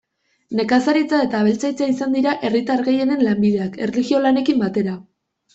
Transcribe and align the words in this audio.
Nekazaritza 0.59 1.19
eta 1.25 1.41
abeltzaintza 1.43 1.89
izan 1.93 2.17
dira 2.19 2.33
herritar 2.49 2.83
gehienen 2.89 3.23
lanbideak, 3.29 3.81
erlijio-lanekin 3.89 4.63
batera. 4.65 4.99